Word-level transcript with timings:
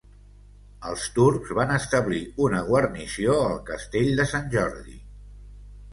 Els 0.91 1.03
turcs 1.17 1.51
van 1.59 1.73
establir 1.75 2.21
una 2.47 2.63
guarnició 2.71 3.37
al 3.43 3.57
castell 3.71 4.11
de 4.21 4.27
Sant 4.33 4.53
Jordi. 4.57 4.99